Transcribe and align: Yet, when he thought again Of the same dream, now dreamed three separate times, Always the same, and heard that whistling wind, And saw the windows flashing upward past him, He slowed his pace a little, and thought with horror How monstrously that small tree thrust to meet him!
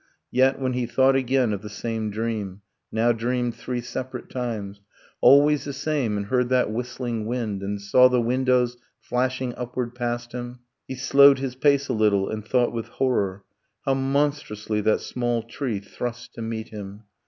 Yet, 0.31 0.59
when 0.59 0.73
he 0.73 0.87
thought 0.87 1.15
again 1.15 1.53
Of 1.53 1.61
the 1.61 1.69
same 1.69 2.09
dream, 2.09 2.61
now 2.91 3.11
dreamed 3.11 3.53
three 3.53 3.81
separate 3.81 4.31
times, 4.31 4.81
Always 5.21 5.63
the 5.65 5.73
same, 5.73 6.17
and 6.17 6.25
heard 6.25 6.49
that 6.49 6.71
whistling 6.71 7.27
wind, 7.27 7.61
And 7.61 7.79
saw 7.79 8.07
the 8.09 8.19
windows 8.19 8.77
flashing 8.99 9.53
upward 9.53 9.93
past 9.93 10.31
him, 10.31 10.61
He 10.87 10.95
slowed 10.95 11.37
his 11.37 11.53
pace 11.53 11.87
a 11.87 11.93
little, 11.93 12.29
and 12.29 12.43
thought 12.43 12.73
with 12.73 12.87
horror 12.87 13.43
How 13.85 13.93
monstrously 13.93 14.81
that 14.81 15.01
small 15.01 15.43
tree 15.43 15.77
thrust 15.79 16.33
to 16.33 16.41
meet 16.41 16.69
him! 16.69 17.03